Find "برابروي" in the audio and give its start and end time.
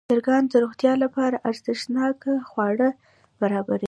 3.41-3.79